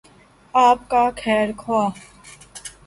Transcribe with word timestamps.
آپ 0.53 0.79
کا 0.89 1.03
خیرخواہ۔ 1.17 1.89